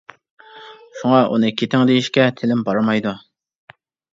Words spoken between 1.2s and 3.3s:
ئۇنى كېتىڭ دېيىشكە تىلىم بارمايدۇ.